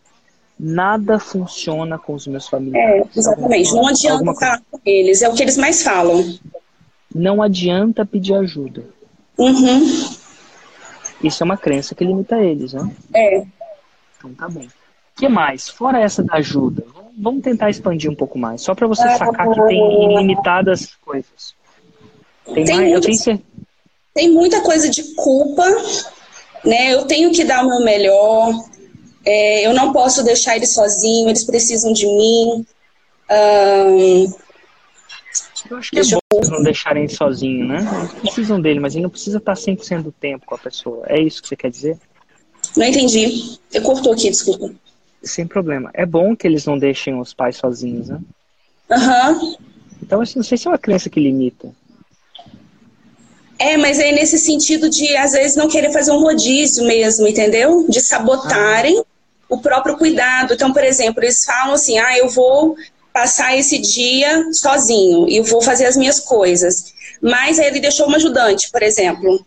[0.60, 3.08] nada funciona com os meus familiares.
[3.16, 3.74] É, exatamente.
[3.74, 5.22] Não adianta falar com eles.
[5.22, 6.24] É o que eles mais falam.
[7.14, 8.86] Não adianta pedir ajuda.
[9.38, 10.10] Uhum.
[11.24, 12.92] Isso é uma crença que limita eles, né?
[13.14, 13.46] É.
[14.18, 14.62] Então tá bom.
[14.62, 15.70] O que mais?
[15.70, 16.84] Fora essa da ajuda,
[17.18, 21.56] vamos tentar expandir um pouco mais, só para você ah, sacar que tem ilimitadas coisas.
[22.46, 23.42] Tem, tem, mais, muito, eu tenho
[24.14, 25.64] tem muita coisa de culpa
[26.64, 26.94] né?
[26.94, 28.54] Eu tenho que dar o meu melhor.
[29.26, 32.66] É, eu não posso deixar eles sozinhos, eles precisam de mim.
[33.30, 34.34] Um,
[35.70, 37.80] eu acho que é bom eles não deixarem sozinho, né?
[38.20, 41.06] Eles precisam dele, mas ele não precisa estar 100% do tempo com a pessoa.
[41.08, 41.98] É isso que você quer dizer?
[42.76, 43.58] Não entendi.
[43.72, 44.74] Eu cortou aqui, desculpa.
[45.22, 45.90] Sem problema.
[45.94, 48.20] É bom que eles não deixem os pais sozinhos, né?
[48.92, 49.32] Aham.
[49.32, 49.56] Uhum.
[50.02, 51.72] Então, assim, não sei se é uma crença que limita.
[53.60, 57.86] É, mas é nesse sentido de, às vezes, não querer fazer um rodízio mesmo, entendeu?
[57.88, 59.04] De sabotarem ah.
[59.50, 60.54] o próprio cuidado.
[60.54, 62.76] Então, por exemplo, eles falam assim: ah, eu vou
[63.14, 66.94] passar esse dia sozinho e vou fazer as minhas coisas.
[67.22, 69.46] Mas aí ele deixou uma ajudante, por exemplo.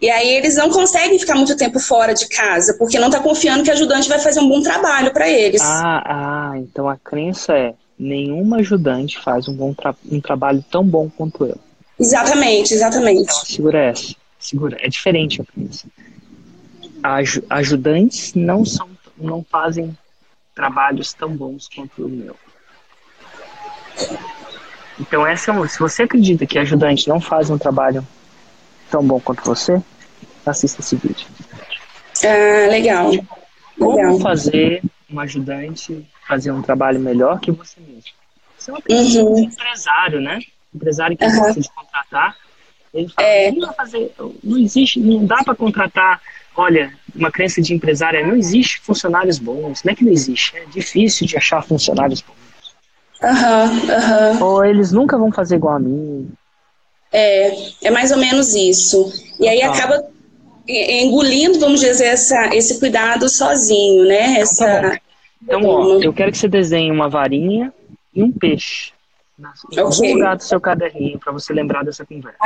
[0.00, 3.62] E aí eles não conseguem ficar muito tempo fora de casa, porque não está confiando
[3.62, 5.60] que a ajudante vai fazer um bom trabalho para eles.
[5.62, 10.82] Ah, ah, então a crença é nenhuma ajudante faz um bom tra um trabalho tão
[10.82, 11.58] bom quanto eu.
[12.00, 13.22] Exatamente, exatamente.
[13.22, 14.14] Então, segura essa.
[14.38, 14.78] Segura.
[14.80, 15.86] É diferente a crença.
[17.02, 19.96] Aj ajudantes não são, não fazem
[20.54, 22.36] trabalhos tão bons quanto o meu.
[24.98, 28.06] Então essa é se você acredita que ajudantes não fazem um trabalho
[28.90, 29.80] tão bom quanto você,
[30.44, 31.26] assista esse vídeo.
[32.24, 33.10] Ah, legal.
[33.78, 34.20] Como legal.
[34.20, 38.10] fazer um ajudante fazer um trabalho melhor que você mesmo?
[38.56, 39.38] Você é uma uhum.
[39.38, 40.38] empresário, né?
[40.74, 41.38] Empresário que uhum.
[41.38, 42.36] gosta de contratar,
[42.92, 43.52] ele fala, é.
[43.52, 46.20] não, fazer, não existe, não dá para contratar
[46.56, 49.82] olha, uma crença de empresária, não existe funcionários bons.
[49.82, 52.36] Não é que não existe, é difícil de achar funcionários bons.
[53.22, 54.44] Aham, aham.
[54.44, 56.30] Ou eles nunca vão fazer igual a mim.
[57.12, 59.12] É, é mais ou menos isso.
[59.38, 59.74] E aí Total.
[59.74, 60.10] acaba
[60.68, 64.40] engolindo, vamos dizer, essa, esse cuidado sozinho, né?
[64.40, 64.96] Essa, tá bom.
[65.42, 67.72] Então, ó, eu quero que você desenhe uma varinha
[68.14, 68.92] e um peixe.
[69.72, 70.14] Em algum Ok.
[70.14, 72.38] lugar do seu caderninho para você lembrar dessa conversa.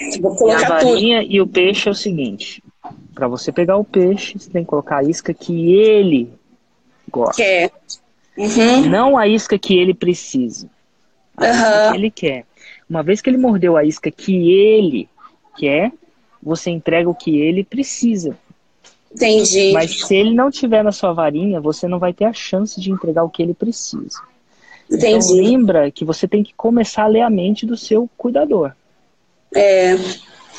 [0.00, 0.90] E a colocar tudo.
[0.92, 2.62] varinha e o peixe é o seguinte:
[3.14, 6.32] para você pegar o peixe, você tem que colocar a isca que ele
[7.10, 7.70] gosta, Que é.
[8.36, 10.68] Uhum, não a isca que ele precisa.
[11.36, 12.46] A isca que ele quer.
[12.88, 15.08] Uma vez que ele mordeu a isca que ele
[15.56, 15.92] quer,
[16.42, 18.36] você entrega o que ele precisa.
[19.14, 19.72] entendi.
[19.72, 22.90] Mas se ele não tiver na sua varinha, você não vai ter a chance de
[22.90, 24.20] entregar o que ele precisa.
[24.92, 25.40] Então entendi.
[25.40, 28.72] lembra que você tem que começar a ler a mente do seu cuidador.
[29.54, 29.94] É,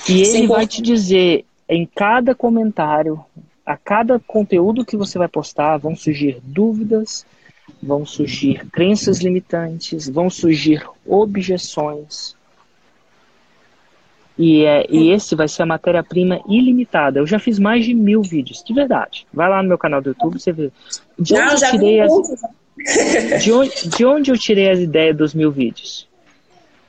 [0.09, 3.23] E ele vai te dizer em cada comentário,
[3.65, 7.25] a cada conteúdo que você vai postar, vão surgir dúvidas,
[7.81, 12.35] vão surgir crenças limitantes, vão surgir objeções.
[14.37, 17.19] E, é, e esse vai ser a matéria-prima ilimitada.
[17.19, 19.27] Eu já fiz mais de mil vídeos, de verdade.
[19.31, 20.71] Vai lá no meu canal do YouTube, você vê.
[21.19, 22.33] De onde, não, eu já tirei as, muito.
[23.39, 26.07] De, onde, de onde eu tirei as ideias dos mil vídeos?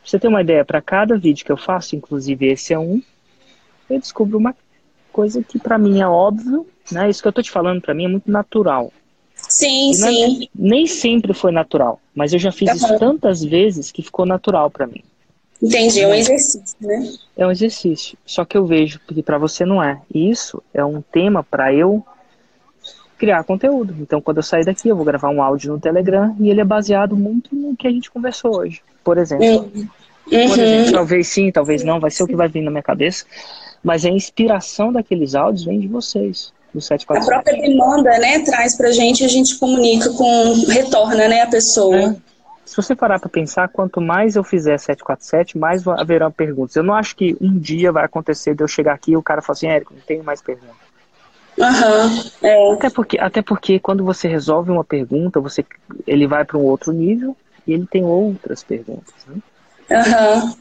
[0.00, 3.02] Pra você ter uma ideia, para cada vídeo que eu faço, inclusive esse é um,
[3.88, 4.54] eu descubro uma
[5.12, 7.08] coisa que para mim é óbvio, né?
[7.08, 8.92] Isso que eu tô te falando para mim é muito natural.
[9.34, 10.48] Sim, E é- sim.
[10.54, 12.98] Nem sempre foi natural, mas eu já fiz isso Aham.
[12.98, 15.02] tantas vezes que ficou natural para mim.
[15.62, 16.00] Entendi.
[16.00, 17.12] É um exercício, né?
[17.36, 18.18] É um exercício.
[18.26, 20.00] Só que eu vejo que para você não é.
[20.12, 22.04] E isso é um tema para eu
[23.18, 23.94] criar conteúdo.
[24.00, 26.64] Então, quando eu sair daqui, eu vou gravar um áudio no Telegram e ele é
[26.64, 28.82] baseado muito no que a gente conversou hoje.
[29.02, 29.46] Por exemplo.
[29.46, 29.88] Uhum.
[30.26, 30.92] Por exemplo, Uhum.
[30.92, 33.24] talvez sim, talvez não, vai ser o que vai vir na minha cabeça.
[33.82, 37.26] Mas a inspiração daqueles áudios vem de vocês, do A 747.
[37.26, 41.96] própria demanda, né, traz pra gente e a gente comunica com, retorna, né, a pessoa.
[41.96, 42.16] É.
[42.64, 46.74] Se você parar para pensar, quanto mais eu fizer 747, mais haverão perguntas.
[46.74, 49.42] Eu não acho que um dia vai acontecer de eu chegar aqui e o cara
[49.42, 50.74] falar assim, Érico, não tenho mais perguntas.
[51.60, 52.72] Aham, é.
[52.72, 55.64] Até porque, até porque quando você resolve uma pergunta, você,
[56.06, 57.36] ele vai para um outro nível
[57.66, 59.14] e ele tem outras perguntas.
[59.26, 59.36] Né?
[59.90, 60.54] Aham.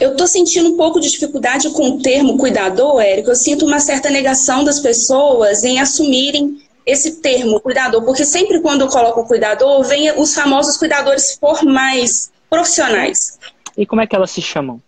[0.00, 3.30] Eu tô sentindo um pouco de dificuldade com o termo cuidador, Érico.
[3.30, 8.80] Eu sinto uma certa negação das pessoas em assumirem esse termo cuidador, porque sempre quando
[8.80, 13.38] eu coloco cuidador, vem os famosos cuidadores formais, profissionais.
[13.76, 14.80] E como é que elas se chamam?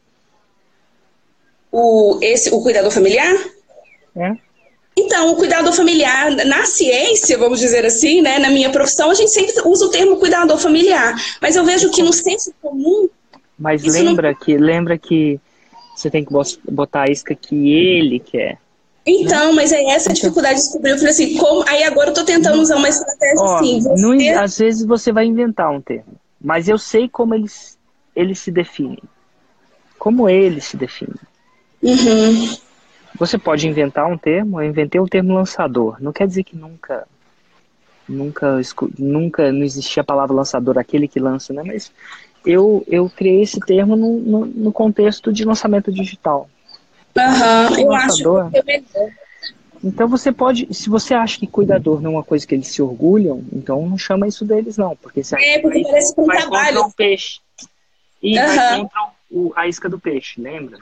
[1.71, 3.35] O, esse, o cuidador familiar?
[4.17, 4.37] É?
[4.97, 9.31] Então, o cuidador familiar, na ciência, vamos dizer assim, né, na minha profissão, a gente
[9.33, 11.15] sempre usa o termo cuidador familiar.
[11.43, 13.09] Mas eu vejo que no senso comum,
[13.59, 15.39] Mas Isso não- lembra que lembra que
[15.97, 16.33] você tem que
[16.71, 18.59] botar a isca que ele quer.
[19.07, 20.91] então, mas é essa a dificuldade de descobrir.
[20.91, 21.65] Eu falei assim, como.
[21.69, 23.81] Aí agora eu tô tentando usar uma estratégia Ó, assim.
[23.97, 24.29] não- Você...
[24.31, 27.77] às vezes você vai inventar um termo, mas eu sei como eles,
[28.17, 28.99] eles se definem.
[29.99, 31.15] Como eles se definem.
[31.83, 32.57] Uhum.
[33.19, 35.97] Você pode inventar um termo, eu inventei o termo lançador.
[36.01, 37.07] Não quer dizer que nunca
[38.09, 38.61] nunca
[38.99, 41.63] nunca não existia a palavra lançador, aquele que lança, né?
[41.65, 41.93] Mas
[42.45, 46.49] eu, eu criei esse termo no, no, no contexto de lançamento digital.
[47.17, 48.51] Aham, eu acho Lançador.
[48.51, 49.11] que é melhor.
[49.83, 52.81] Então você pode, se você acha que cuidador não é uma coisa que eles se
[52.81, 56.81] orgulham, então não chama isso deles não, porque você É, porque parece um vai trabalho.
[56.81, 57.41] o peixe
[58.23, 58.79] e vai Aham.
[58.81, 59.01] contra
[59.31, 60.79] o, a isca do peixe, lembra?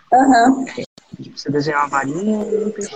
[1.30, 2.90] Você desenhar uma varinha e um peixe.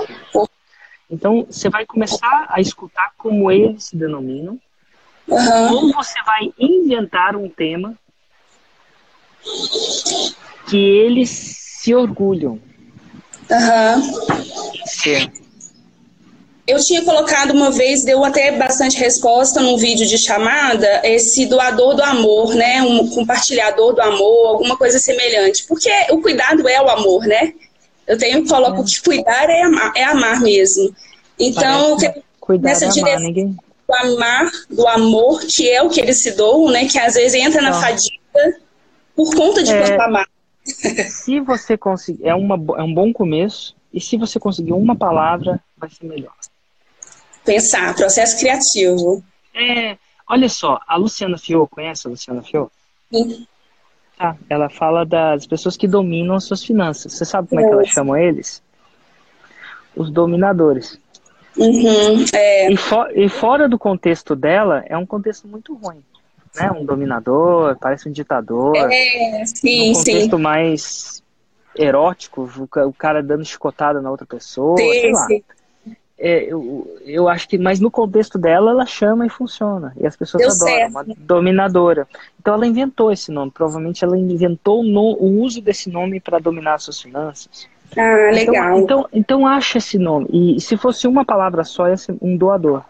[1.10, 4.58] Então você vai começar a escutar como eles se denominam,
[5.30, 5.72] Aham.
[5.72, 7.94] ou você vai inventar um tema
[10.68, 12.60] que eles se orgulham
[14.84, 15.30] ser.
[16.66, 21.94] Eu tinha colocado uma vez, deu até bastante resposta num vídeo de chamada, esse doador
[21.94, 22.82] do amor, né?
[22.82, 25.64] Um compartilhador do amor, alguma coisa semelhante.
[25.68, 27.54] Porque o cuidado é o amor, né?
[28.06, 30.94] Eu tenho coloco que cuidar é amar, é amar mesmo.
[31.38, 33.56] Então, Parece- Cuidar nessa é amar, direção- ninguém.
[33.88, 36.86] o amar do amor, que é o que eles se doam, né?
[36.88, 37.80] Que às vezes entra na Não.
[37.80, 38.16] fadiga
[39.16, 40.00] por conta de É.
[40.00, 40.26] amar.
[40.64, 45.60] Se você conseguir, é, uma, é um bom começo, e se você conseguir uma palavra,
[45.76, 46.34] vai ser melhor.
[47.44, 49.22] Pensar, processo criativo.
[49.54, 49.96] É,
[50.28, 52.70] olha só, a Luciana Fio, conhece a Luciana Fio?
[53.12, 53.46] Sim.
[54.16, 57.12] Tá, ela fala das pessoas que dominam as suas finanças.
[57.12, 57.94] Você sabe como é que ela Conheço.
[57.94, 58.62] chama eles?
[59.94, 60.98] Os dominadores.
[61.56, 66.02] Uhum, é, E, fo- e fora do contexto dela, é um contexto muito ruim.
[66.54, 66.70] Né?
[66.70, 68.76] Um dominador, parece um ditador.
[68.76, 70.12] é, sim, um sim.
[70.12, 71.22] contexto mais
[71.78, 75.26] erótico, o ca- o cara dando chicotada na outra pessoa, sei Sim, lá.
[75.26, 75.44] sim.
[76.18, 79.92] É, eu, eu acho que, mas no contexto dela, ela chama e funciona.
[80.00, 80.90] E as pessoas Deu adoram, certo.
[80.90, 82.08] uma dominadora.
[82.40, 83.50] Então ela inventou esse nome.
[83.50, 87.68] Provavelmente ela inventou no, o uso desse nome para dominar suas finanças.
[87.96, 88.54] Ah, legal.
[88.54, 90.26] Então, então, então acha esse nome.
[90.32, 92.82] E se fosse uma palavra só, ia ser um doador.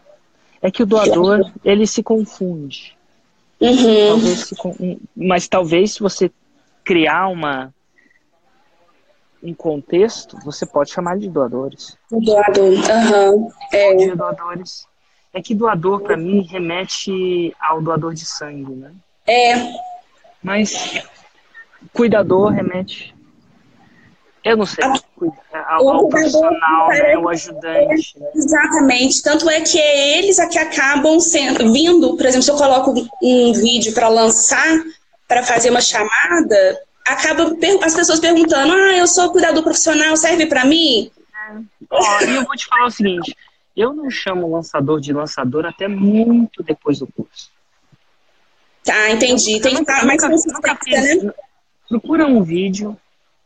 [0.63, 2.97] É que o doador, ele se confunde.
[3.61, 4.09] Uhum.
[4.09, 4.57] Talvez se
[5.17, 6.31] mas talvez se você
[6.85, 7.75] criar uma
[9.43, 11.97] um contexto, você pode chamar de doadores.
[12.11, 12.73] Doador.
[12.91, 13.49] Aham.
[13.73, 13.95] É.
[13.95, 14.87] de doadores.
[15.33, 18.91] É que doador, para mim, remete ao doador de sangue, né?
[19.27, 19.55] É.
[20.43, 21.03] Mas
[21.93, 23.15] cuidador remete.
[24.43, 24.85] Eu não sei.
[24.85, 25.35] A- cuida-
[25.69, 27.19] Ao, o ao cuidador profissional, né?
[27.19, 28.19] O ajudante.
[28.19, 28.31] né?
[28.35, 29.23] Exatamente.
[29.23, 32.95] Tanto é que é eles a que acabam sendo vindo, por exemplo, se eu coloco
[33.23, 34.83] um vídeo para lançar,
[35.29, 37.45] para fazer uma chamada, acaba
[37.85, 41.11] as pessoas perguntando: "Ah, eu sou cuidador profissional, serve para mim?"
[41.91, 43.37] Ó, e eu vou te falar o seguinte:
[43.77, 47.51] eu não chamo lançador de lançador até muito depois do curso.
[48.85, 49.61] Tá, entendi.
[49.61, 51.33] Tem que estar mais consistência, né?
[51.89, 52.97] Procura um vídeo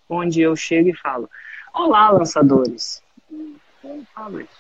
[0.08, 1.28] onde eu chego e falo:
[1.74, 3.02] Olá, lançadores.
[3.82, 4.50] Eu falo isso.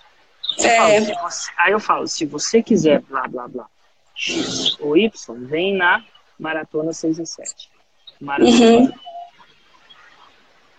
[0.58, 1.04] Eu É.
[1.04, 3.66] falo, você- aí eu falo: se você quiser, blá, blá, blá,
[4.14, 5.10] X ou Y,
[5.46, 6.02] vem na
[6.38, 7.70] Maratona 6 e 7.
[8.20, 8.56] Maratona.
[8.56, 8.92] Uhum.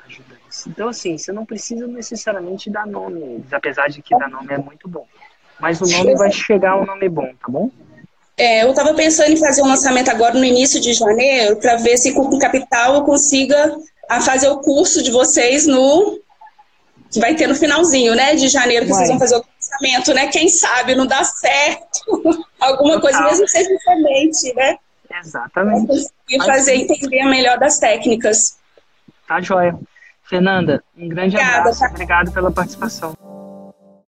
[0.06, 0.68] Ajudantes.
[0.68, 4.88] Então, assim, você não precisa necessariamente dar nome apesar de que dar nome é muito
[4.88, 5.08] bom.
[5.60, 7.70] Mas o nome vai chegar um nome bom, tá bom?
[8.38, 11.98] É, eu estava pensando em fazer um lançamento agora no início de janeiro para ver
[11.98, 13.78] se com capital eu consiga
[14.10, 16.20] a fazer o curso de vocês no
[17.12, 19.00] que vai ter no finalzinho, né, de janeiro que Vai.
[19.00, 20.28] vocês vão fazer o lançamento, né?
[20.28, 23.32] Quem sabe não dá certo alguma coisa Total.
[23.32, 24.78] mesmo que seja diferente, né?
[25.20, 26.08] Exatamente.
[26.38, 26.82] Vai fazer sim.
[26.84, 28.58] entender melhor das técnicas.
[29.28, 29.78] Tá joia.
[30.24, 31.80] Fernanda, um grande Obrigada, abraço.
[31.82, 31.90] tá?
[31.90, 33.14] Obrigado pela participação.